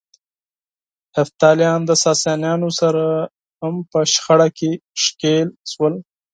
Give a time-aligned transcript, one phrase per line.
[1.17, 3.03] هېپتاليان د ساسانيانو سره
[3.61, 4.71] هم په شخړه کې
[5.03, 5.93] ښکېل شول.